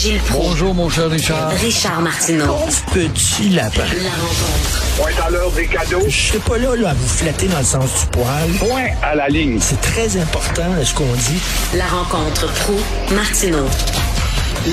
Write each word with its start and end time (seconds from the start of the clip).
Gilles 0.00 0.18
Proulx. 0.20 0.46
Bonjour, 0.48 0.74
mon 0.74 0.88
cher 0.88 1.10
Richard. 1.10 1.50
Richard 1.50 2.00
Martineau. 2.00 2.56
Petit 2.94 3.50
lapin. 3.50 3.82
La 4.02 4.08
rencontre. 4.08 4.96
Point 4.96 5.26
à 5.26 5.30
l'heure 5.30 5.50
des 5.50 5.66
cadeaux. 5.66 6.00
Je 6.08 6.16
serai 6.28 6.38
pas 6.38 6.56
là, 6.56 6.74
là 6.74 6.90
à 6.90 6.94
vous 6.94 7.06
flatter 7.06 7.48
dans 7.48 7.58
le 7.58 7.64
sens 7.64 8.00
du 8.00 8.06
poil. 8.06 8.48
Point 8.58 8.86
à 9.02 9.14
la 9.14 9.28
ligne. 9.28 9.58
C'est 9.60 9.78
très 9.82 10.16
important 10.16 10.62
ce 10.82 10.94
qu'on 10.94 11.04
dit. 11.04 11.42
La 11.76 11.84
rencontre 11.84 12.50
pro 12.60 12.76
martineau 13.14 13.66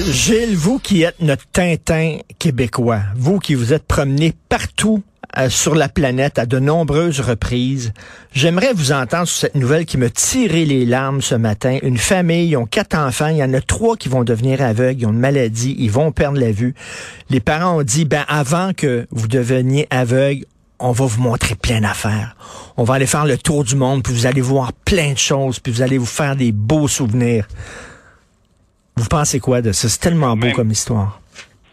Gilles, 0.10 0.56
vous 0.56 0.80
qui 0.80 1.04
êtes 1.04 1.20
notre 1.20 1.44
Tintin 1.52 2.20
québécois, 2.40 3.02
vous 3.18 3.40
qui 3.40 3.56
vous 3.56 3.74
êtes 3.74 3.86
promené 3.86 4.34
partout 4.48 5.04
euh, 5.38 5.50
sur 5.50 5.76
la 5.76 5.90
planète 5.90 6.40
à 6.40 6.46
de 6.46 6.60
nombreuses 6.60 7.20
reprises. 7.20 7.92
J'aimerais 8.34 8.74
vous 8.74 8.92
entendre 8.92 9.28
sur 9.28 9.42
cette 9.42 9.56
nouvelle 9.56 9.86
qui 9.86 9.98
me 9.98 10.10
tiré 10.10 10.66
les 10.66 10.86
larmes 10.86 11.22
ce 11.22 11.36
matin. 11.36 11.80
Une 11.84 11.98
famille, 11.98 12.50
ils 12.50 12.58
ont 12.58 12.66
quatre 12.66 12.98
enfants, 12.98 13.28
il 13.28 13.38
y 13.38 13.44
en 13.44 13.54
a 13.54 13.62
trois 13.62 13.98
qui 13.98 14.10
vont 14.10 14.24
devenir 14.24 14.62
aveugles, 14.62 15.02
ils 15.02 15.06
ont 15.06 15.12
une 15.12 15.20
maladie, 15.20 15.76
ils 15.80 15.92
vont 15.92 16.12
perdre 16.12 16.40
la 16.40 16.52
vue. 16.52 16.76
Les 17.30 17.40
parents 17.40 17.80
ont 17.80 17.84
dit, 17.84 18.06
ben 18.06 18.24
avant 18.28 18.72
que 18.74 19.06
vous 19.12 19.28
deveniez 19.28 19.88
aveugle, 19.90 20.46
on 20.80 20.92
va 20.92 21.06
vous 21.06 21.22
montrer 21.22 21.56
plein 21.56 21.82
d'affaires. 21.82 22.36
On 22.78 22.84
va 22.84 22.96
aller 22.96 23.08
faire 23.08 23.26
le 23.26 23.38
tour 23.38 23.64
du 23.64 23.76
monde, 23.76 24.04
puis 24.04 24.14
vous 24.14 24.26
allez 24.26 24.42
voir 24.42 24.72
plein 24.74 25.14
de 25.14 25.18
choses, 25.18 25.60
puis 25.60 25.72
vous 25.72 25.82
allez 25.82 25.98
vous 25.98 26.06
faire 26.06 26.36
des 26.36 26.52
beaux 26.52 26.88
souvenirs. 26.88 27.48
Vous 28.96 29.08
pensez 29.08 29.40
quoi 29.40 29.62
de 29.62 29.72
ça? 29.72 29.90
C'est 29.90 30.00
tellement 30.00 30.36
beau 30.38 30.52
comme 30.52 30.72
histoire. 30.72 31.20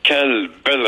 Quelle 0.03 0.51
belle 0.65 0.83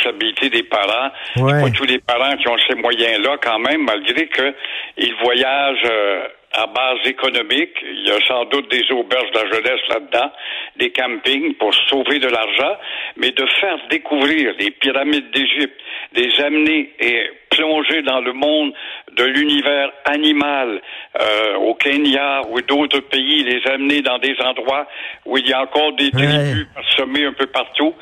responsabilité 0.00 0.50
des 0.50 0.62
parents. 0.64 1.10
Ouais. 1.36 1.62
Pas 1.62 1.70
tous 1.70 1.84
les 1.84 1.98
parents 1.98 2.36
qui 2.36 2.48
ont 2.48 2.56
ces 2.68 2.74
moyens-là 2.76 3.36
quand 3.42 3.58
même, 3.58 3.82
malgré 3.84 4.28
qu'ils 4.28 5.14
voyagent 5.22 5.88
euh, 5.90 6.26
à 6.52 6.66
base 6.66 6.98
économique. 7.06 7.76
Il 7.82 8.08
y 8.08 8.10
a 8.10 8.20
sans 8.26 8.44
doute 8.46 8.68
des 8.70 8.90
auberges 8.92 9.30
de 9.30 9.38
la 9.38 9.46
jeunesse 9.52 9.80
là-dedans, 9.88 10.32
des 10.76 10.90
campings 10.90 11.54
pour 11.54 11.72
sauver 11.88 12.18
de 12.18 12.28
l'argent, 12.28 12.76
mais 13.16 13.30
de 13.30 13.46
faire 13.60 13.78
découvrir 13.90 14.54
les 14.58 14.70
pyramides 14.72 15.30
d'Égypte, 15.30 15.80
les 16.14 16.40
amener 16.40 16.92
et 16.98 17.30
plonger 17.50 18.02
dans 18.02 18.20
le 18.20 18.32
monde 18.32 18.72
de 19.12 19.24
l'univers 19.24 19.90
animal 20.04 20.80
euh, 21.20 21.54
au 21.56 21.74
Kenya 21.74 22.42
ou 22.48 22.60
d'autres 22.62 23.00
pays, 23.00 23.42
les 23.44 23.64
amener 23.70 24.02
dans 24.02 24.18
des 24.18 24.36
endroits 24.40 24.86
où 25.26 25.36
il 25.38 25.46
y 25.48 25.52
a 25.52 25.62
encore 25.62 25.92
des 25.92 26.10
Ouais. 26.14 26.26
tribus 26.26 26.66
parsemées 26.74 27.24
un 27.26 27.32
peu 27.32 27.46
partout. 27.46 27.94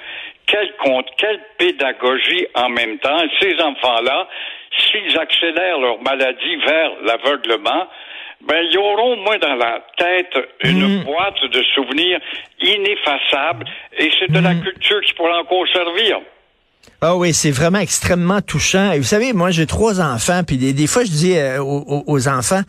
Quel 0.51 0.73
compte, 0.77 1.07
quelle 1.19 1.41
pédagogie 1.59 2.47
en 2.55 2.71
même 2.71 2.99
temps. 2.99 3.23
Ces 3.41 3.55
enfants-là, 3.61 4.29
s'ils 4.79 5.19
accélèrent 5.19 5.79
leur 5.79 6.01
maladie 6.03 6.57
vers 6.67 6.91
l'aveuglement, 7.03 7.87
ben, 8.41 8.65
ils 8.71 8.79
auront, 8.79 9.17
moins 9.17 9.39
dans 9.39 9.57
la 9.57 9.85
tête, 9.97 10.37
une 10.65 11.03
boîte 11.03 11.45
de 11.45 11.63
souvenirs 11.75 12.21
ineffaçables 12.61 13.67
et 13.99 14.11
c'est 14.19 14.31
de 14.31 14.39
la 14.39 14.55
culture 14.55 15.01
qui 15.03 15.13
pourra 15.15 15.41
encore 15.41 15.67
servir. 15.69 16.21
Ah 17.01 17.17
oui, 17.17 17.33
c'est 17.33 17.53
vraiment 17.53 17.79
extrêmement 17.79 18.41
touchant. 18.41 18.91
Et 18.91 18.99
vous 18.99 19.05
savez, 19.05 19.33
moi, 19.33 19.51
j'ai 19.53 19.67
trois 19.67 20.01
enfants, 20.01 20.43
puis 20.45 20.57
des, 20.59 20.73
des 20.73 20.87
fois, 20.89 21.05
je 21.05 21.11
dis 21.11 21.37
euh, 21.37 21.63
aux, 21.63 22.29
enfants, 22.29 22.63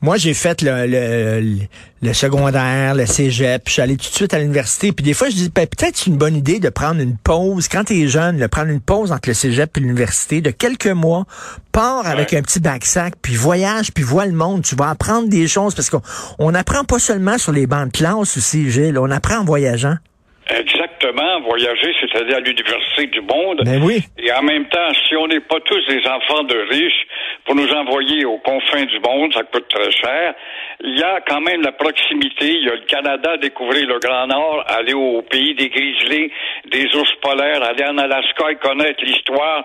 moi, 0.00 0.16
j'ai 0.16 0.32
fait 0.32 0.62
le, 0.62 0.86
le, 0.86 1.58
le- 2.00 2.12
secondaire, 2.12 2.94
le 2.94 3.04
cégep, 3.04 3.64
puis 3.64 3.70
je 3.70 3.72
suis 3.72 3.82
allé 3.82 3.96
tout 3.96 4.08
de 4.08 4.14
suite 4.14 4.32
à 4.32 4.38
l'université, 4.38 4.92
puis 4.92 5.04
des 5.04 5.12
fois, 5.14 5.28
je 5.28 5.34
dis, 5.34 5.50
ben, 5.52 5.66
peut-être 5.66 5.96
c'est 5.96 6.06
une 6.06 6.16
bonne 6.16 6.36
idée 6.36 6.60
de 6.60 6.68
prendre 6.68 7.00
une 7.00 7.16
pause, 7.16 7.66
quand 7.66 7.84
t'es 7.84 8.06
jeune, 8.06 8.36
de 8.36 8.46
prendre 8.46 8.70
une 8.70 8.80
pause 8.80 9.10
entre 9.10 9.28
le 9.28 9.34
cégep 9.34 9.76
et 9.76 9.80
l'université, 9.80 10.40
de 10.40 10.50
quelques 10.50 10.86
mois, 10.86 11.24
pars 11.72 12.06
avec 12.06 12.32
un 12.32 12.42
petit 12.42 12.60
backsack, 12.60 13.14
puis 13.22 13.34
voyage, 13.34 13.90
puis 13.92 14.04
vois 14.04 14.26
le 14.26 14.32
monde, 14.34 14.62
tu 14.62 14.76
vas 14.76 14.90
apprendre 14.90 15.28
des 15.28 15.48
choses, 15.48 15.74
parce 15.74 15.90
qu'on 15.90 16.02
on 16.38 16.52
n'apprend 16.52 16.84
pas 16.84 17.00
seulement 17.00 17.38
sur 17.38 17.50
les 17.50 17.66
bancs 17.66 17.90
de 17.92 17.98
classe 17.98 18.36
aussi, 18.36 18.70
Gilles, 18.70 18.98
on 18.98 19.10
apprend 19.10 19.38
en 19.38 19.44
voyageant. 19.44 19.96
Voyager, 21.44 21.94
c'est-à-dire 22.00 22.36
à 22.36 22.40
l'université 22.40 23.06
du 23.06 23.20
monde. 23.20 23.62
Ben 23.64 23.82
oui. 23.82 24.02
Et 24.18 24.32
en 24.32 24.42
même 24.42 24.66
temps, 24.68 24.92
si 25.06 25.16
on 25.16 25.26
n'est 25.26 25.40
pas 25.40 25.60
tous 25.60 25.86
des 25.86 26.06
enfants 26.06 26.44
de 26.44 26.56
riches, 26.70 27.06
pour 27.44 27.54
nous 27.54 27.68
envoyer 27.68 28.24
aux 28.24 28.38
confins 28.38 28.84
du 28.84 28.98
monde, 29.00 29.34
ça 29.34 29.42
coûte 29.42 29.68
très 29.68 29.90
cher. 29.90 30.34
Il 30.82 30.98
y 30.98 31.02
a 31.02 31.20
quand 31.26 31.40
même 31.40 31.62
la 31.62 31.72
proximité. 31.72 32.48
Il 32.48 32.64
y 32.64 32.70
a 32.70 32.74
le 32.74 32.86
Canada, 32.86 33.36
découvrir 33.36 33.86
le 33.86 33.98
Grand 33.98 34.26
Nord, 34.26 34.64
aller 34.66 34.94
au 34.94 35.22
pays 35.22 35.54
des 35.54 35.68
grizzlies, 35.68 36.30
des 36.70 36.86
ours 36.96 37.12
polaires, 37.20 37.62
aller 37.62 37.84
en 37.84 37.98
Alaska 37.98 38.50
et 38.50 38.56
connaître 38.56 39.04
l'histoire 39.04 39.64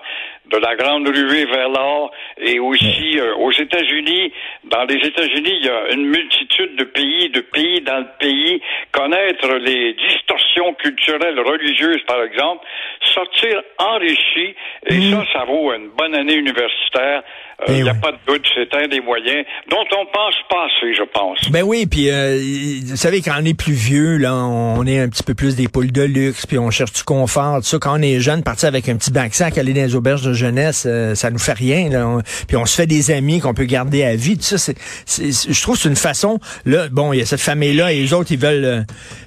de 0.50 0.56
la 0.58 0.74
grande 0.76 1.08
ruée 1.08 1.46
vers 1.46 1.68
l'or. 1.68 2.12
Et 2.38 2.58
aussi 2.58 3.18
euh, 3.18 3.34
aux 3.36 3.52
États-Unis, 3.52 4.32
dans 4.64 4.84
les 4.84 4.96
États-Unis, 4.96 5.58
il 5.60 5.64
y 5.64 5.70
a 5.70 5.92
une 5.92 6.06
multitude 6.06 6.76
de 6.76 6.84
pays, 6.84 7.30
de 7.30 7.40
pays 7.40 7.80
dans 7.80 7.98
le 7.98 8.08
pays, 8.18 8.60
connaître 8.92 9.54
les 9.54 9.94
distorsions 9.94 10.74
culturelles, 10.74 11.29
religieuses, 11.38 12.02
par 12.06 12.22
exemple, 12.22 12.64
sortir 13.02 13.62
enrichi, 13.78 14.54
et 14.86 15.10
ça, 15.10 15.24
ça 15.32 15.44
vaut 15.44 15.72
une 15.72 15.90
bonne 15.90 16.14
année 16.14 16.34
universitaire. 16.34 17.22
Euh, 17.68 17.72
Il 17.76 17.82
n'y 17.82 17.88
a 17.88 17.92
oui. 17.92 17.98
pas 18.00 18.12
de 18.12 18.18
doute, 18.26 18.46
c'est 18.54 18.74
un 18.76 18.88
des 18.88 19.00
moyens 19.00 19.44
dont 19.70 19.76
on 19.92 20.04
pense 20.06 20.34
pas 20.48 20.64
assez, 20.66 20.94
je 20.94 21.02
pense. 21.12 21.50
Ben 21.50 21.62
oui, 21.62 21.86
puis 21.86 22.10
euh, 22.10 22.38
vous 22.86 22.96
savez, 22.96 23.20
quand 23.20 23.34
on 23.40 23.44
est 23.44 23.54
plus 23.54 23.72
vieux, 23.74 24.16
là, 24.16 24.34
on 24.34 24.86
est 24.86 24.98
un 24.98 25.08
petit 25.08 25.22
peu 25.22 25.34
plus 25.34 25.56
des 25.56 25.68
poules 25.68 25.92
de 25.92 26.02
luxe, 26.02 26.46
puis 26.46 26.58
on 26.58 26.70
cherche 26.70 26.92
du 26.92 27.02
confort, 27.02 27.56
tout 27.58 27.64
ça. 27.66 27.78
Quand 27.78 27.98
on 27.98 28.02
est 28.02 28.20
jeune, 28.20 28.42
partir 28.42 28.68
avec 28.68 28.88
un 28.88 28.96
petit 28.96 29.10
backsack, 29.10 29.58
aller 29.58 29.72
dans 29.74 29.82
les 29.82 29.94
auberges 29.94 30.22
de 30.22 30.32
jeunesse, 30.32 30.84
euh, 30.86 31.14
ça 31.14 31.30
nous 31.30 31.38
fait 31.38 31.52
rien. 31.52 31.88
Là. 31.90 32.18
Puis 32.48 32.56
on 32.56 32.64
se 32.66 32.74
fait 32.74 32.86
des 32.86 33.10
amis 33.10 33.40
qu'on 33.40 33.54
peut 33.54 33.64
garder 33.64 34.04
à 34.04 34.16
vie. 34.16 34.36
Tout 34.36 34.44
ça, 34.44 34.58
c'est, 34.58 34.76
c'est- 35.04 35.52
je 35.52 35.62
trouve 35.62 35.76
que 35.76 35.82
c'est 35.82 35.88
une 35.88 35.96
façon. 35.96 36.38
Là, 36.64 36.88
bon, 36.90 37.12
il 37.12 37.18
y 37.18 37.22
a 37.22 37.26
cette 37.26 37.40
famille-là 37.40 37.92
et 37.92 38.00
les 38.00 38.12
autres, 38.12 38.32
ils 38.32 38.38
veulent 38.38 38.64
euh, 38.64 38.80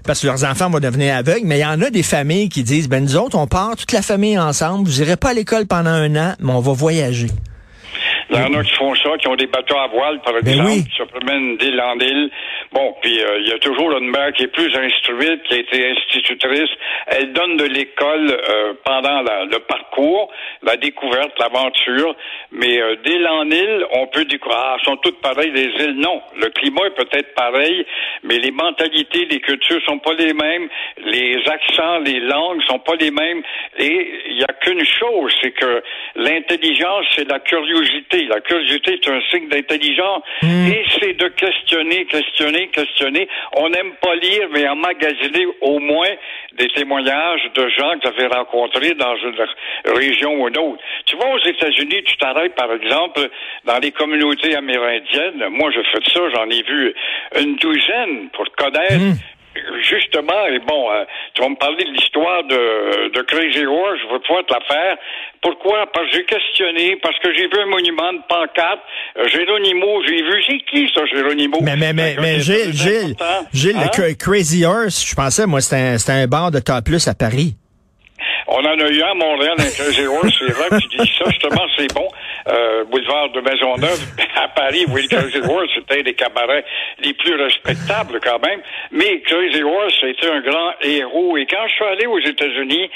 parce 0.06 0.22
que 0.22 0.28
leurs 0.28 0.44
enfants 0.44 0.70
vont 0.70 0.80
devenir 0.80 1.16
aveugles. 1.16 1.46
Mais 1.46 1.58
il 1.60 1.62
y 1.62 1.66
en 1.66 1.82
a 1.82 1.90
des 1.90 2.04
familles 2.04 2.50
qui 2.50 2.64
disent, 2.64 2.90
ben 2.90 3.04
nous 3.04 3.16
autres, 3.16 3.38
on 3.38 3.48
part 3.48 3.76
toute 3.76 3.92
la 3.92 4.02
famille 4.02 4.38
ensemble. 4.40 4.86
Vous 4.88 5.02
irez 5.02 5.18
pas 5.18 5.30
à 5.30 5.34
l'école 5.34 5.66
pendant 5.68 5.92
un 5.92 6.16
an, 6.16 6.34
mais 6.40 6.52
on 6.52 6.60
va 6.62 6.74
voyager. 6.74 7.28
Il 8.34 8.40
y 8.40 8.56
en 8.56 8.60
a 8.60 8.64
qui 8.64 8.74
font 8.74 8.96
ça, 8.96 9.18
qui 9.20 9.28
ont 9.28 9.36
des 9.36 9.48
bateaux 9.48 9.78
à 9.78 9.88
voile, 9.88 10.20
par 10.22 10.34
Ben 10.34 10.48
exemple, 10.48 10.70
oui. 10.70 10.84
qui 10.84 10.98
se 10.98 11.04
promènent 11.04 11.58
d'île 11.58 11.80
en 11.82 11.98
île. 12.00 12.30
Bon, 12.74 12.96
puis 13.02 13.22
euh, 13.22 13.38
il 13.40 13.50
y 13.50 13.54
a 13.54 13.60
toujours 13.60 13.92
une 13.98 14.10
mère 14.10 14.34
qui 14.34 14.44
est 14.44 14.48
plus 14.48 14.76
instruite, 14.76 15.44
qui 15.44 15.54
a 15.54 15.58
été 15.60 15.92
institutrice. 15.92 16.70
Elle 17.06 17.32
donne 17.32 17.56
de 17.58 17.66
l'école 17.66 18.32
euh, 18.32 18.74
pendant 18.84 19.22
la- 19.22 19.46
le 19.46 19.60
parcours, 19.60 20.32
la 20.64 20.76
découverte, 20.78 21.38
l'aventure. 21.38 22.16
Mais 22.52 22.82
euh, 22.82 22.96
d'île 23.06 23.28
en 23.28 23.46
île, 23.52 23.86
on 23.94 24.08
peut 24.08 24.26
découvrir. 24.26 24.60
Ah, 24.60 24.78
sont 24.86 24.98
toutes 24.98 25.22
pareilles 25.22 25.52
les 25.52 25.70
îles. 25.84 25.96
Non, 25.98 26.22
le 26.36 26.50
climat 26.50 26.88
est 26.88 26.96
peut-être 26.96 27.36
pareil, 27.36 27.86
mais 28.24 28.40
les 28.40 28.52
mentalités, 28.52 29.26
les 29.26 29.40
cultures 29.40 29.82
sont 29.86 30.00
pas 30.00 30.14
les 30.14 30.34
mêmes. 30.34 30.68
Les 31.06 31.38
accents, 31.48 32.00
les 32.00 32.22
langues 32.22 32.62
sont 32.64 32.80
pas 32.80 32.96
les 33.00 33.12
mêmes. 33.12 33.44
Et 33.78 34.12
il 34.30 34.40
y 34.40 34.44
a 34.44 34.54
qu'une 34.62 34.84
chose, 34.84 35.32
c'est 35.44 35.52
que 35.52 35.84
l'intelligence, 36.16 37.06
c'est 37.16 37.28
la 37.30 37.40
curiosité. 37.40 38.24
La 38.26 38.42
curiosité 38.42 38.94
est 38.94 39.08
un 39.10 39.22
signe 39.32 39.48
d'intelligence. 39.50 40.24
Et 40.44 40.84
c'est 41.00 41.14
de 41.14 41.28
questionner, 41.28 42.06
questionner, 42.06 42.63
questionner. 42.68 43.28
On 43.54 43.70
n'aime 43.70 43.94
pas 44.02 44.16
lire, 44.16 44.48
mais 44.52 44.68
emmagasiner 44.68 45.48
au 45.62 45.80
moins 45.80 46.12
des 46.54 46.68
témoignages 46.70 47.50
de 47.56 47.68
gens 47.70 48.00
que 48.00 48.08
avez 48.08 48.28
rencontrés 48.28 48.94
dans 48.94 49.16
une 49.18 49.36
région 49.96 50.42
ou 50.42 50.48
une 50.48 50.58
autre. 50.58 50.82
Tu 51.06 51.16
vois, 51.16 51.30
aux 51.34 51.46
États-Unis, 51.46 52.04
tu 52.04 52.18
t'arrêtes, 52.18 52.56
par 52.56 52.72
exemple, 52.72 53.30
dans 53.66 53.80
les 53.80 53.92
communautés 53.92 54.56
amérindiennes. 54.56 55.48
Moi, 55.50 55.72
je 55.72 55.82
fais 55.92 56.12
ça, 56.12 56.20
j'en 56.36 56.50
ai 56.50 56.62
vu 56.64 56.94
une 57.40 57.56
douzaine 57.56 58.30
pour 58.34 58.46
connaître. 58.56 59.18
Justement, 59.88 60.48
et 60.48 60.60
bon, 60.60 60.90
euh, 60.92 61.04
tu 61.36 61.42
vas 61.42 61.50
me 61.50 61.56
parler 61.56 61.84
de 61.86 61.92
l'histoire 61.92 62.44
de, 62.44 63.10
de 63.14 63.22
Crazy 63.22 63.66
Horse, 63.66 64.00
je 64.04 64.14
veux 64.14 64.20
pouvoir 64.20 64.46
te 64.46 64.54
la 64.54 64.60
faire. 64.62 64.98
Pourquoi? 65.42 65.86
Parce 65.94 66.08
que 66.10 66.14
j'ai 66.18 66.26
questionné, 66.26 66.96
parce 67.04 67.18
que 67.20 67.32
j'ai 67.34 67.44
vu 67.48 67.60
un 67.62 67.66
monument 67.68 68.14
de 68.14 68.20
pancarte, 68.28 68.80
euh, 69.18 69.28
Géronimo, 69.28 70.02
j'ai 70.08 70.24
vu, 70.24 70.44
c'est 70.48 70.60
qui 70.72 70.90
ça, 70.96 71.06
Géronimo? 71.06 71.60
Mais, 71.62 71.76
mais, 71.76 71.94
mais, 71.94 72.16
mais 72.20 72.40
Gilles, 72.40 72.74
Gilles. 72.74 73.16
Gilles, 73.54 73.76
Hein? 73.78 73.84
le 73.84 73.90
Cra- 73.90 74.18
Crazy 74.18 74.66
Horse, 74.66 75.06
je 75.08 75.16
pensais, 75.16 75.46
moi, 75.46 75.62
c'était 75.62 76.12
un, 76.12 76.24
un 76.24 76.28
bar 76.28 76.50
de 76.52 76.60
top 76.60 76.86
plus 76.86 77.08
à 77.08 77.14
Paris. 77.14 77.56
On 78.48 78.60
en 78.60 78.80
a 78.80 78.90
eu 78.90 79.02
un 79.02 79.12
à 79.12 79.14
Montréal, 79.14 79.56
un 79.58 79.72
Crazy 79.72 80.06
Horse, 80.06 80.36
c'est 80.40 80.52
vrai 80.52 80.80
tu 80.80 80.98
dis 80.98 81.14
ça, 81.18 81.26
justement, 81.30 81.66
c'est 81.78 81.94
bon. 81.94 82.08
euh, 82.48 82.84
boulevard 82.86 83.30
de 83.30 83.42
Maisonneuve, 83.42 84.00
à 84.36 84.48
Paris, 84.50 84.86
oui, 84.90 85.08
Crazy 85.08 85.40
Horse, 85.40 85.70
c'était 85.76 86.00
un 86.00 86.04
des 86.04 86.14
cabarets 86.14 86.66
les 87.00 87.14
plus 87.14 87.36
respectables 87.36 88.20
quand 88.22 88.40
même. 88.46 88.62
Mais 88.92 89.22
Crazy 89.22 89.64
Horse, 89.64 89.96
c'était 90.02 90.30
un 90.32 90.42
grand 90.42 90.72
héros. 90.82 91.38
Et 91.38 91.46
quand 91.46 91.66
je 91.68 91.74
suis 91.74 91.86
allé 91.86 92.06
aux 92.06 92.20
États-Unis, 92.20 92.90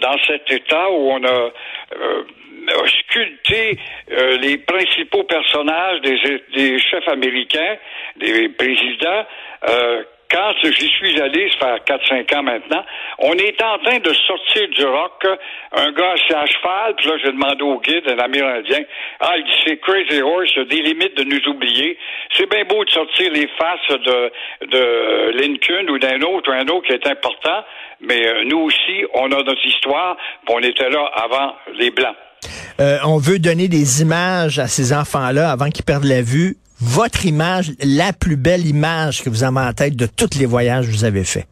dans 0.00 0.16
cet 0.26 0.50
état 0.50 0.90
où 0.90 1.10
on 1.12 1.24
a 1.24 1.50
euh, 1.98 2.22
sculpté 2.86 3.78
euh, 4.12 4.36
les 4.38 4.58
principaux 4.58 5.24
personnages 5.24 6.00
des, 6.02 6.18
des 6.54 6.78
chefs 6.78 7.08
américains, 7.08 7.76
des 8.16 8.48
présidents, 8.50 9.24
euh, 9.68 10.02
quand 10.32 10.52
j'y 10.62 10.88
suis 10.88 11.20
allé, 11.20 11.50
ça 11.60 11.76
fait 11.86 11.92
4-5 11.92 12.36
ans 12.36 12.42
maintenant, 12.42 12.84
on 13.18 13.32
est 13.34 13.62
en 13.62 13.78
train 13.78 13.98
de 13.98 14.12
sortir 14.12 14.68
du 14.68 14.84
rock. 14.84 15.26
Un 15.72 15.92
gars 15.92 16.12
assis 16.12 16.34
à 16.34 16.46
cheval, 16.46 16.94
puis 16.96 17.08
là, 17.08 17.14
j'ai 17.22 17.32
demandé 17.32 17.62
au 17.62 17.80
guide, 17.80 18.08
un 18.08 18.18
amérindien, 18.18 18.80
ah, 19.20 19.34
il 19.36 19.44
dit, 19.44 19.50
c'est 19.66 19.76
Crazy 19.78 20.22
Horse, 20.22 20.50
il 20.56 20.58
y 20.58 20.60
a 20.60 20.64
des 20.64 20.82
limites 20.82 21.16
de 21.16 21.24
nous 21.24 21.52
oublier. 21.52 21.98
C'est 22.36 22.48
bien 22.50 22.64
beau 22.64 22.84
de 22.84 22.90
sortir 22.90 23.30
les 23.32 23.48
faces 23.58 23.98
de, 23.98 24.32
de 24.66 25.30
Lincoln 25.38 25.90
ou 25.90 25.98
d'un 25.98 26.20
autre, 26.22 26.50
ou 26.50 26.54
un 26.54 26.66
autre 26.68 26.86
qui 26.86 26.92
est 26.92 27.06
important, 27.06 27.64
mais 28.00 28.26
euh, 28.26 28.44
nous 28.46 28.58
aussi, 28.58 29.04
on 29.14 29.26
a 29.26 29.42
notre 29.42 29.66
histoire, 29.66 30.16
puis 30.46 30.54
on 30.56 30.60
était 30.60 30.90
là 30.90 31.10
avant 31.14 31.54
les 31.74 31.90
Blancs. 31.90 32.16
Euh, 32.80 32.98
on 33.04 33.18
veut 33.18 33.38
donner 33.38 33.68
des 33.68 34.02
images 34.02 34.58
à 34.58 34.66
ces 34.66 34.92
enfants-là 34.92 35.50
avant 35.50 35.68
qu'ils 35.68 35.84
perdent 35.84 36.04
la 36.04 36.22
vue 36.22 36.56
votre 36.82 37.26
image, 37.26 37.70
la 37.84 38.12
plus 38.12 38.36
belle 38.36 38.66
image 38.66 39.22
que 39.22 39.30
vous 39.30 39.44
avez 39.44 39.60
en 39.60 39.72
tête 39.72 39.94
de 39.94 40.06
tous 40.06 40.38
les 40.38 40.46
voyages 40.46 40.86
que 40.86 40.90
vous 40.90 41.04
avez 41.04 41.24
faits? 41.24 41.46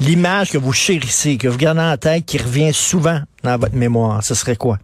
L'image 0.00 0.50
que 0.50 0.58
vous 0.58 0.72
chérissez, 0.72 1.36
que 1.36 1.48
vous 1.48 1.58
gardez 1.58 1.82
en 1.82 1.96
tête, 1.96 2.24
qui 2.26 2.38
revient 2.38 2.72
souvent 2.72 3.20
dans 3.44 3.58
votre 3.58 3.76
mémoire, 3.76 4.22
ce 4.22 4.34
serait 4.34 4.56
quoi? 4.56 4.78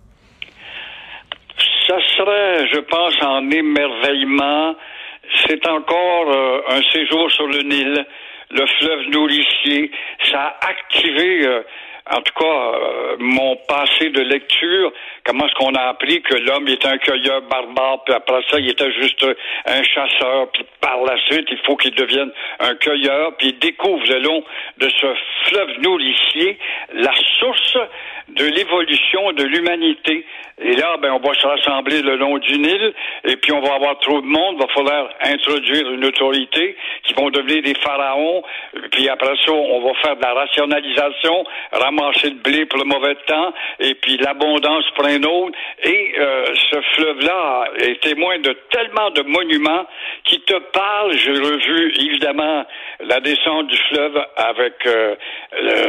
Ça 1.88 1.96
serait, 2.16 2.68
je 2.72 2.80
pense, 2.80 3.14
en 3.22 3.50
émerveillement. 3.50 4.76
C'est 5.46 5.66
encore 5.66 6.30
euh, 6.30 6.60
un 6.68 6.82
séjour 6.92 7.30
sur 7.32 7.46
le 7.46 7.62
Nil, 7.62 8.06
le 8.50 8.66
fleuve 8.78 9.08
nourricier. 9.10 9.90
Ça 10.30 10.40
a 10.40 10.68
activé 10.68 11.46
euh, 11.46 11.62
en 12.10 12.20
tout 12.22 12.32
cas, 12.38 12.44
euh, 12.44 13.16
mon 13.18 13.56
passé 13.68 14.10
de 14.10 14.20
lecture, 14.20 14.92
comment 15.24 15.46
est-ce 15.46 15.54
qu'on 15.54 15.74
a 15.74 15.82
appris 15.82 16.22
que 16.22 16.34
l'homme 16.34 16.66
était 16.68 16.88
un 16.88 16.98
cueilleur 16.98 17.42
barbare, 17.42 18.02
puis 18.04 18.14
après 18.14 18.42
ça, 18.50 18.58
il 18.58 18.68
était 18.68 18.92
juste 18.92 19.24
un 19.66 19.82
chasseur, 19.82 20.48
puis 20.52 20.64
par 20.80 21.02
la 21.04 21.16
suite, 21.26 21.46
il 21.50 21.58
faut 21.64 21.76
qu'il 21.76 21.94
devienne 21.94 22.30
un 22.58 22.74
cueilleur, 22.74 23.36
puis 23.36 23.48
il 23.48 23.58
découvre 23.58 24.04
le 24.08 24.18
long 24.20 24.42
de 24.78 24.88
ce 24.88 25.06
fleuve 25.46 25.80
nourricier 25.82 26.58
la 26.94 27.12
source 27.38 27.76
de 28.28 28.44
l'évolution 28.44 29.32
de 29.32 29.44
l'humanité. 29.44 30.24
Et 30.62 30.74
là, 30.76 30.96
ben, 30.98 31.12
on 31.12 31.26
va 31.26 31.34
se 31.34 31.46
rassembler 31.46 32.02
le 32.02 32.16
long 32.16 32.38
du 32.38 32.58
Nil, 32.58 32.92
et 33.24 33.36
puis 33.36 33.52
on 33.52 33.60
va 33.60 33.74
avoir 33.74 33.98
trop 34.00 34.20
de 34.20 34.26
monde, 34.26 34.60
va 34.60 34.66
falloir 34.68 35.08
introduire 35.22 35.90
une 35.90 36.04
autorité 36.04 36.76
qui 37.04 37.14
vont 37.14 37.30
devenir 37.30 37.62
des 37.62 37.74
pharaons, 37.74 38.42
puis 38.92 39.08
après 39.08 39.34
ça, 39.44 39.52
on 39.52 39.80
va 39.80 39.94
faire 40.02 40.16
de 40.16 40.22
la 40.22 40.34
rationalisation, 40.34 41.44
le 42.00 42.42
blé 42.42 42.66
pour 42.66 42.78
le 42.78 42.84
mauvais 42.84 43.14
temps, 43.26 43.52
et 43.78 43.94
puis 43.94 44.16
l'abondance 44.18 44.84
pour 44.94 45.04
un 45.06 45.22
autre. 45.22 45.56
Et 45.82 46.14
euh, 46.18 46.46
ce 46.70 46.80
fleuve-là 46.94 47.64
est 47.78 48.00
témoin 48.02 48.38
de 48.38 48.56
tellement 48.70 49.10
de 49.10 49.22
monuments 49.22 49.86
qui 50.24 50.40
te 50.40 50.58
parlent. 50.72 51.16
J'ai 51.16 51.32
revu, 51.32 51.92
évidemment, 51.98 52.64
la 53.04 53.20
descente 53.20 53.68
du 53.68 53.76
fleuve 53.88 54.18
avec 54.36 54.74
euh, 54.86 55.14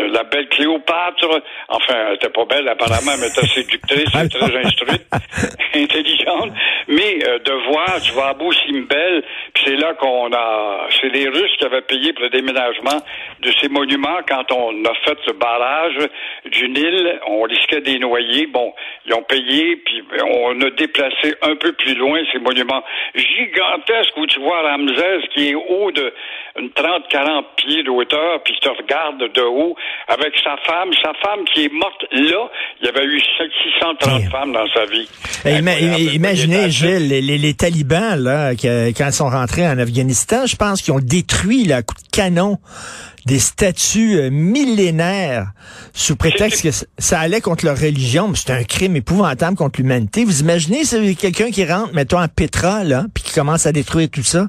la 0.10 0.24
belle 0.24 0.48
Cléopâtre. 0.50 1.42
Enfin, 1.68 1.94
elle 2.08 2.16
était 2.16 2.30
pas 2.30 2.46
belle 2.46 2.68
apparemment, 2.68 3.13
mais 3.19 3.28
elle 3.28 3.31
était 3.31 3.48
séductrice, 3.48 4.12
très 4.12 4.58
instruite, 4.66 5.06
intelligente. 5.74 6.52
Mais 6.88 7.19
euh, 7.28 7.40
de 7.40 7.52
voir, 7.69 8.02
tu 8.02 8.13
vas 8.13 8.30
à 8.30 8.34
Beau 8.34 8.52
Simbel, 8.52 9.24
puis 9.54 9.63
c'est 9.66 9.75
là 9.75 9.94
qu'on 9.94 10.31
a... 10.34 10.88
C'est 11.00 11.10
les 11.10 11.28
Russes 11.28 11.56
qui 11.58 11.66
avaient 11.66 11.81
payé 11.81 12.13
pour 12.13 12.24
le 12.24 12.30
déménagement 12.30 13.02
de 13.42 13.52
ces 13.60 13.69
monuments 13.69 14.19
quand 14.28 14.52
on 14.52 14.84
a 14.86 14.94
fait 15.06 15.18
le 15.28 15.34
barrage 15.34 15.98
du 16.46 16.69
Nil. 16.69 17.19
On 17.28 17.42
risquait 17.44 17.81
des 17.81 18.00
noyés. 18.00 18.48
Bon, 18.48 18.74
ils 19.06 19.14
ont 19.14 19.24
payé, 19.24 19.78
puis 19.78 20.04
on 20.25 20.60
a 20.62 20.69
déplacé 20.72 21.36
un 21.42 21.56
peu 21.56 21.72
plus 21.74 21.96
loin 21.96 22.19
ces 22.31 22.40
monuments 22.40 22.84
gigantesques 23.16 24.16
où 24.18 24.25
tu 24.28 24.40
vois 24.40 24.62
Ramsès 24.62 25.22
qui 25.34 25.50
est 25.50 25.56
haut 25.56 25.92
de 25.92 26.14
30-40 27.09 27.44
pieds 27.57 27.83
de 27.83 27.89
hauteur, 27.89 28.42
puis 28.44 28.53
qui 28.53 28.59
te 28.59 28.69
regarde 28.69 29.19
de 29.33 29.42
haut 29.42 29.75
avec 30.07 30.33
sa 30.44 30.57
femme. 30.65 30.89
Sa 31.03 31.13
femme 31.21 31.45
qui 31.53 31.65
est 31.65 31.74
morte 31.74 32.06
là, 32.12 32.50
il 32.81 32.86
y 32.86 32.89
avait 32.89 33.06
eu 33.06 33.19
630 33.19 34.31
femmes 34.31 34.53
dans 34.53 34.68
sa 34.74 34.86
vie. 34.86 35.07
imaginez, 36.13 36.69
Gilles, 36.69 37.09
les, 37.09 37.53
talibans, 37.53 38.21
là, 38.21 38.51
quand 38.51 39.07
ils 39.07 39.13
sont 39.13 39.30
rentrés 39.30 39.68
en 39.68 39.77
Afghanistan, 39.77 40.45
je 40.45 40.56
pense 40.56 40.81
qu'ils 40.81 40.94
ont 40.94 41.00
détruit 41.00 41.65
la 41.65 41.81
coup 41.81 41.95
de 41.95 42.15
canon 42.15 42.57
des 43.25 43.39
statues 43.39 44.18
euh, 44.18 44.30
millénaires 44.31 45.51
sous 45.94 46.15
prétexte 46.15 46.63
que 46.63 46.69
ça 46.97 47.19
allait 47.19 47.42
contre 47.42 47.65
leur 47.65 47.77
religion, 47.77 48.27
mais 48.27 48.36
c'est 48.36 48.51
un 48.51 48.63
crime 48.63 48.95
épouvantable 48.95 49.56
contre 49.56 49.80
l'humanité. 49.80 50.25
Vous 50.25 50.42
imaginez, 50.42 50.83
quelqu'un 51.15 51.51
qui 51.51 51.65
rentre, 51.65 51.94
mettons, 51.94 52.18
à 52.18 52.27
Petra, 52.27 52.83
là, 52.83 53.06
puis 53.13 53.24
qui 53.24 53.33
commence 53.33 53.65
à 53.65 53.71
détruire 53.71 54.09
tout 54.09 54.24
ça? 54.24 54.47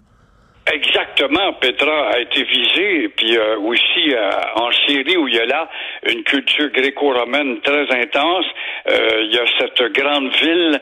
Exactement, 1.12 1.52
Petra 1.54 2.10
a 2.10 2.20
été 2.20 2.42
visée, 2.44 3.08
puis 3.14 3.36
euh, 3.36 3.58
aussi 3.58 4.14
euh, 4.14 4.30
en 4.56 4.70
Syrie 4.86 5.16
où 5.16 5.28
il 5.28 5.34
y 5.34 5.38
a 5.38 5.44
là 5.44 5.68
une 6.08 6.22
culture 6.22 6.70
gréco-romaine 6.70 7.60
très 7.60 7.86
intense. 8.00 8.46
il 8.86 9.32
y 9.32 9.38
a 9.38 9.44
cette 9.58 9.92
grande 9.92 10.32
ville 10.36 10.80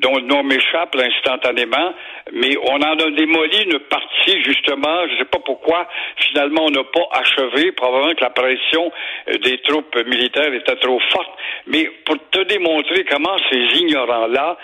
dont 0.00 0.16
le 0.16 0.22
nom 0.22 0.42
m'échappe 0.42 0.96
instantanément, 0.96 1.94
mais 2.32 2.56
on 2.56 2.76
en 2.76 2.98
a 2.98 3.10
démoli 3.10 3.64
une 3.64 3.78
partie, 3.80 4.42
justement, 4.42 5.06
je 5.08 5.12
ne 5.12 5.18
sais 5.18 5.24
pas 5.26 5.40
pourquoi, 5.44 5.86
finalement, 6.16 6.64
on 6.64 6.70
n'a 6.70 6.84
pas 6.84 7.06
achevé, 7.12 7.72
probablement 7.72 8.14
que 8.14 8.22
la 8.22 8.30
pression 8.30 8.90
euh, 9.28 9.38
des 9.38 9.58
troupes 9.62 9.96
militaires 10.06 10.52
était 10.54 10.76
trop 10.76 10.98
forte, 11.10 11.30
mais 11.66 11.90
pour 12.06 12.16
te 12.30 12.42
démontrer 12.44 13.04
comment 13.04 13.36
ces 13.50 13.78
ignorants-là 13.78 14.56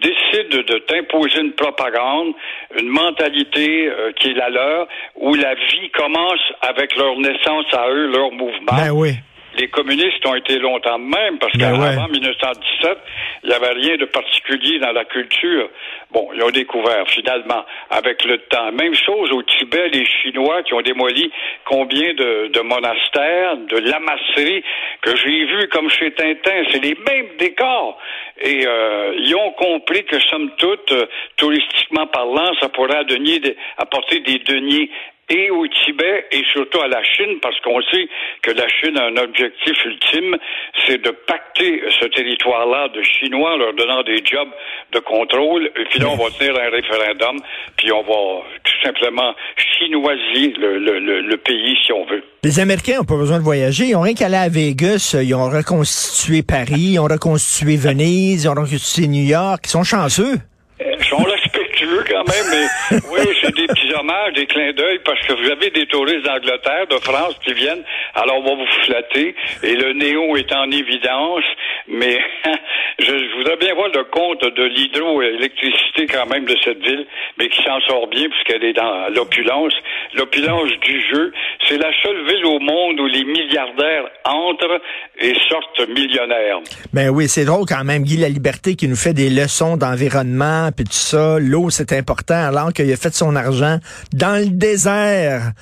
décident 0.00 0.62
de 0.66 0.78
t'imposer 0.78 1.40
une 1.40 1.52
propagande, 1.52 2.34
une 2.80 2.88
mentalité 2.88 3.88
euh, 3.88 4.12
qui 4.12 4.30
est 4.30 4.34
la 4.34 4.50
leur, 4.50 4.88
où 5.14 5.34
la 5.34 5.54
vie 5.54 5.90
commence 5.90 6.40
avec 6.62 6.96
leur 6.96 7.16
naissance 7.16 7.72
à 7.72 7.88
eux, 7.90 8.06
leur 8.08 8.32
mouvement. 8.32 8.76
Ben 8.76 8.90
oui 8.90 9.12
les 9.58 9.68
communistes 9.68 10.24
ont 10.26 10.34
été 10.34 10.58
longtemps 10.58 10.98
même, 10.98 11.38
parce 11.38 11.56
ben 11.56 11.78
qu'avant 11.78 12.08
1917, 12.08 12.98
il 13.42 13.48
n'y 13.48 13.54
avait 13.54 13.72
rien 13.72 13.96
de 13.96 14.06
particulier 14.06 14.78
dans 14.78 14.92
la 14.92 15.04
culture. 15.04 15.68
Bon, 16.10 16.28
ils 16.34 16.42
ont 16.42 16.50
découvert 16.50 17.08
finalement 17.08 17.64
avec 17.90 18.24
le 18.24 18.38
temps. 18.38 18.72
Même 18.72 18.94
chose 18.94 19.30
au 19.32 19.42
Tibet, 19.42 19.88
les 19.88 20.06
Chinois 20.06 20.62
qui 20.62 20.74
ont 20.74 20.82
démoli 20.82 21.30
combien 21.64 22.14
de, 22.14 22.48
de 22.48 22.60
monastères, 22.60 23.56
de 23.56 23.78
lamasseries 23.78 24.64
que 25.02 25.16
j'ai 25.16 25.44
vu 25.44 25.68
comme 25.68 25.90
chez 25.90 26.12
Tintin. 26.12 26.64
C'est 26.70 26.82
les 26.82 26.96
mêmes 27.06 27.36
décors. 27.38 27.98
Et 28.40 28.66
euh, 28.66 29.14
ils 29.18 29.34
ont 29.36 29.52
compris 29.52 30.04
que, 30.04 30.18
somme 30.20 30.50
toute, 30.56 30.92
euh, 30.92 31.06
touristiquement 31.36 32.06
parlant, 32.06 32.52
ça 32.60 32.68
pourrait 32.68 33.04
apporter 33.78 34.20
des 34.20 34.38
deniers 34.38 34.90
et 35.30 35.50
au 35.50 35.66
Tibet 35.66 36.26
et 36.30 36.42
surtout 36.52 36.80
à 36.80 36.88
la 36.88 37.02
Chine, 37.02 37.38
parce 37.40 37.58
qu'on 37.60 37.80
sait 37.82 38.08
que 38.42 38.50
la 38.50 38.68
Chine 38.68 38.98
a 38.98 39.06
un 39.06 39.16
objectif 39.16 39.84
ultime, 39.84 40.36
c'est 40.86 41.00
de 41.00 41.10
pacter 41.10 41.82
ce 42.00 42.06
territoire-là 42.06 42.88
de 42.88 43.02
Chinois 43.02 43.54
en 43.54 43.56
leur 43.56 43.74
donnant 43.74 44.02
des 44.02 44.22
jobs 44.24 44.48
de 44.92 44.98
contrôle. 45.00 45.70
Et 45.76 45.84
puis 45.90 46.00
là, 46.00 46.08
on 46.08 46.16
va 46.16 46.30
tenir 46.30 46.54
un 46.56 46.70
référendum, 46.70 47.40
puis 47.76 47.90
on 47.92 48.02
va 48.02 48.42
tout 48.62 48.82
simplement 48.82 49.34
chinoisier 49.56 50.54
le, 50.58 50.78
le, 50.78 51.20
le, 51.20 51.36
pays, 51.36 51.76
si 51.84 51.92
on 51.92 52.04
veut. 52.04 52.22
Les 52.42 52.60
Américains 52.60 52.98
n'ont 52.98 53.04
pas 53.04 53.16
besoin 53.16 53.38
de 53.38 53.44
voyager. 53.44 53.86
Ils 53.86 53.96
ont 53.96 54.02
rien 54.02 54.14
qu'à 54.14 54.26
aller 54.26 54.36
à 54.36 54.48
Vegas. 54.48 55.16
Ils 55.20 55.34
ont 55.34 55.48
reconstitué 55.48 56.42
Paris, 56.42 56.94
ils 56.94 56.98
ont 56.98 57.04
reconstitué 57.04 57.76
Venise, 57.76 58.44
ils 58.44 58.48
ont 58.48 58.54
reconstitué 58.54 59.08
New 59.08 59.24
York. 59.24 59.62
Ils 59.64 59.70
sont 59.70 59.84
chanceux. 59.84 60.36
Ils 60.80 61.04
sont 61.04 61.24
respectueux 61.84 62.04
quand 62.08 62.24
même, 62.24 62.46
mais 62.50 62.98
oui, 63.10 63.36
c'est 63.40 63.54
des 63.54 63.66
petits 63.66 63.92
hommages, 63.94 64.32
des 64.34 64.46
clins 64.46 64.72
d'œil, 64.72 65.00
parce 65.04 65.20
que 65.26 65.32
vous 65.32 65.50
avez 65.50 65.70
des 65.70 65.86
touristes 65.86 66.24
d'Angleterre, 66.24 66.86
de 66.90 66.98
France 66.98 67.34
qui 67.44 67.52
viennent, 67.52 67.82
alors 68.14 68.38
on 68.38 68.42
va 68.42 68.54
vous 68.54 68.84
flatter, 68.84 69.34
et 69.62 69.74
le 69.74 69.92
néon 69.92 70.36
est 70.36 70.52
en 70.52 70.70
évidence, 70.70 71.44
mais 71.88 72.18
je, 72.98 73.36
voudrais 73.36 73.56
bien 73.56 73.74
voir 73.74 73.88
le 73.88 74.04
compte 74.04 74.42
de 74.42 74.64
l'hydroélectricité 74.64 76.06
quand 76.06 76.26
même 76.26 76.44
de 76.44 76.56
cette 76.64 76.82
ville, 76.82 77.06
mais 77.38 77.48
qui 77.48 77.62
s'en 77.62 77.80
sort 77.80 78.06
bien 78.08 78.28
puisqu'elle 78.28 78.64
est 78.64 78.72
dans 78.72 79.08
l'opulence. 79.14 79.72
L'opulence 80.14 80.70
du 80.80 81.00
jeu, 81.10 81.32
c'est 81.68 81.78
la 81.78 81.90
seule 82.02 82.24
ville 82.26 82.46
au 82.46 82.58
monde 82.58 83.00
où 83.00 83.06
les 83.06 83.24
milliardaires 83.24 84.04
entrent 84.24 84.80
et 85.18 85.34
sortent 85.48 85.88
millionnaires. 85.88 86.60
Ben 86.92 87.10
oui, 87.10 87.28
c'est 87.28 87.44
drôle 87.44 87.66
quand 87.66 87.84
même, 87.84 88.02
Guy 88.02 88.16
La 88.16 88.28
Liberté 88.28 88.76
qui 88.76 88.88
nous 88.88 88.96
fait 88.96 89.14
des 89.14 89.30
leçons 89.30 89.76
d'environnement, 89.76 90.70
puis 90.74 90.84
tout 90.84 90.92
ça. 90.92 91.38
L'eau, 91.38 91.70
c'est 91.74 91.92
important, 91.92 92.46
alors 92.46 92.72
qu'il 92.72 92.90
a 92.92 92.96
fait 92.96 93.14
son 93.14 93.36
argent 93.36 93.78
dans 94.12 94.40
le 94.40 94.48
désert. 94.50 95.52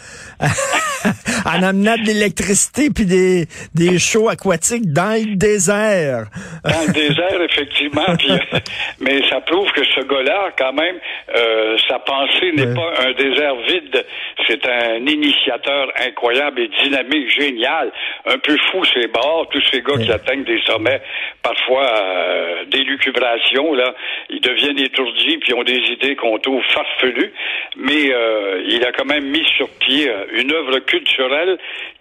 en 1.46 1.62
amenant 1.62 1.96
de 1.96 2.06
l'électricité 2.06 2.88
puis 2.94 3.04
des, 3.06 3.46
des 3.74 3.98
shows 3.98 4.28
aquatiques 4.28 4.92
dans 4.92 5.12
le 5.18 5.36
désert. 5.36 6.26
Dans 6.64 6.86
le 6.86 6.92
désert, 6.92 7.40
effectivement. 7.42 8.16
puis, 8.18 8.32
mais 9.00 9.20
ça 9.28 9.40
prouve 9.42 9.70
que 9.72 9.84
ce 9.84 10.00
gars-là, 10.00 10.50
quand 10.58 10.72
même, 10.72 10.96
euh, 11.36 11.76
sa 11.88 11.98
pensée 12.00 12.52
n'est 12.54 12.62
Ouais. 12.62 12.74
pas 12.74 13.08
un 13.08 13.12
désert 13.12 13.56
vide. 13.68 14.04
C'est 14.46 14.64
un 14.66 15.04
initiateur 15.06 15.88
incroyable 16.06 16.60
et 16.60 16.70
dynamique, 16.84 17.28
génial. 17.38 17.90
Un 18.26 18.38
peu 18.38 18.56
fou, 18.70 18.84
ces 18.94 19.08
bords, 19.08 19.48
tous 19.50 19.62
ces 19.72 19.82
gars 19.82 19.96
qui 20.02 20.10
atteignent 20.12 20.44
des 20.44 20.60
sommets, 20.66 21.02
parfois 21.42 21.84
euh, 22.00 22.64
d'élucubration, 22.66 23.74
là. 23.74 23.94
Ils 24.30 24.40
deviennent 24.40 24.78
étourdis 24.78 25.38
puis 25.38 25.54
ont 25.54 25.62
des 25.64 25.80
idées 25.90 26.16
qu'on 26.16 26.38
trouve 26.38 26.62
farfelues. 26.72 27.32
Mais 27.76 28.12
euh, 28.12 28.62
il 28.68 28.84
a 28.84 28.92
quand 28.92 29.04
même 29.06 29.24
mis 29.28 29.44
sur 29.56 29.68
pied 29.80 30.08
euh, 30.08 30.24
une 30.34 30.52
œuvre 30.52 30.78
culturelle 30.92 31.56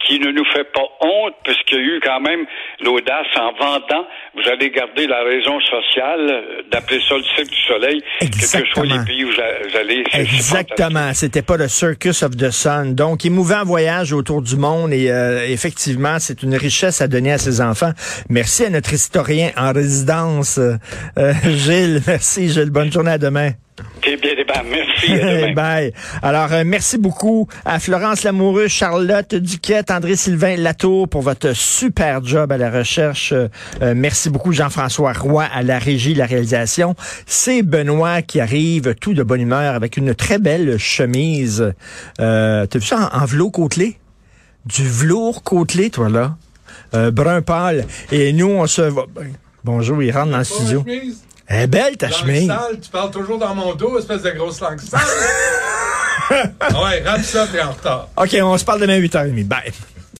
qui 0.05 0.19
ne 0.19 0.31
nous 0.31 0.45
fait 0.53 0.65
pas 0.73 0.87
honte, 1.01 1.35
puisqu'il 1.43 1.77
y 1.77 1.79
a 1.79 1.83
eu 1.83 1.99
quand 2.03 2.19
même 2.19 2.45
l'audace 2.83 3.27
en 3.37 3.53
vendant. 3.53 4.05
Vous 4.35 4.49
allez 4.49 4.69
garder 4.69 5.07
la 5.07 5.23
raison 5.23 5.59
sociale 5.61 6.43
d'appeler 6.71 6.99
ça 7.07 7.15
le 7.15 7.23
cirque 7.23 7.49
du 7.49 7.61
soleil, 7.61 8.03
quels 8.19 8.29
que 8.29 8.35
soient 8.37 8.59
Exactement. 8.59 8.97
les 8.97 9.05
pays 9.05 9.25
où 9.25 9.29
vous 9.29 9.77
allez. 9.77 10.03
Exactement. 10.13 11.13
C'était 11.13 11.41
pas 11.41 11.57
le 11.57 11.67
Circus 11.67 12.23
of 12.23 12.35
the 12.35 12.51
Sun. 12.51 12.95
Donc, 12.95 13.25
émouvant 13.25 13.63
voyage 13.63 14.13
autour 14.13 14.41
du 14.41 14.57
monde 14.57 14.93
et 14.93 15.09
euh, 15.09 15.45
effectivement, 15.47 16.17
c'est 16.19 16.43
une 16.43 16.55
richesse 16.55 17.01
à 17.01 17.07
donner 17.07 17.31
à 17.31 17.37
ses 17.37 17.61
enfants. 17.61 17.91
Merci 18.29 18.65
à 18.65 18.69
notre 18.69 18.93
historien 18.93 19.51
en 19.57 19.71
résidence, 19.71 20.57
euh, 20.57 20.73
euh, 21.17 21.33
Gilles. 21.45 22.01
Merci, 22.07 22.49
Gilles. 22.49 22.71
Bonne 22.71 22.91
journée 22.91 23.11
à 23.11 23.17
demain. 23.17 23.51
Bien, 24.01 24.17
ben, 24.53 24.63
merci. 24.69 25.13
à 25.13 25.17
demain. 25.41 25.53
Bye. 25.53 25.93
Alors, 26.21 26.51
euh, 26.51 26.63
merci 26.65 26.97
beaucoup 26.97 27.47
à 27.65 27.79
Florence 27.79 28.23
Lamoureux, 28.23 28.67
Charlotte 28.67 29.33
Duquette, 29.35 29.91
André-Sylvain 29.91 30.57
Latour 30.57 31.07
pour 31.07 31.21
votre 31.21 31.53
super 31.55 32.23
job 32.23 32.51
à 32.51 32.57
la 32.57 32.69
recherche. 32.69 33.31
Euh, 33.31 33.47
euh, 33.81 33.93
merci 33.95 34.29
beaucoup 34.29 34.51
Jean-François 34.51 35.13
Roy 35.13 35.43
à 35.43 35.63
la 35.63 35.79
régie, 35.79 36.13
la 36.13 36.25
réalisation. 36.25 36.95
C'est 37.25 37.61
Benoît 37.63 38.21
qui 38.21 38.39
arrive 38.39 38.95
tout 38.95 39.13
de 39.13 39.23
bonne 39.23 39.41
humeur 39.41 39.75
avec 39.75 39.97
une 39.97 40.13
très 40.15 40.37
belle 40.39 40.77
chemise. 40.77 41.73
Euh, 42.19 42.65
T'as 42.65 42.79
vu 42.79 42.85
ça 42.85 43.09
en, 43.13 43.21
en 43.21 43.25
velours 43.25 43.51
côtelé? 43.51 43.97
Du 44.65 44.87
velours 44.87 45.43
côtelé, 45.43 45.89
toi, 45.89 46.09
là. 46.09 46.35
Euh, 46.93 47.09
brun 47.09 47.41
pâle. 47.41 47.85
Et 48.11 48.33
nous, 48.33 48.47
on 48.49 48.67
se 48.67 48.81
va... 48.81 49.03
Bonjour, 49.63 50.01
il 50.03 50.11
rentre 50.11 50.31
dans 50.31 50.39
le 50.39 50.43
studio. 50.43 50.83
Elle 51.53 51.63
est 51.63 51.67
belle, 51.67 51.97
ta 51.97 52.07
Langue 52.07 52.17
chemise. 52.19 52.47
sale, 52.47 52.79
tu 52.81 52.89
parles 52.89 53.11
toujours 53.11 53.37
dans 53.37 53.53
mon 53.53 53.75
dos, 53.75 53.99
espèce 53.99 54.21
de 54.21 54.31
grosse 54.31 54.61
langue 54.61 54.79
sale. 54.79 55.01
ouais, 56.61 57.03
rate 57.03 57.23
ça, 57.25 57.45
t'es 57.51 57.61
en 57.61 57.71
retard. 57.73 58.07
OK, 58.15 58.37
on 58.41 58.57
se 58.57 58.63
parle 58.63 58.79
demain 58.79 58.97
8h30. 59.01 59.43
Bye. 59.47 59.73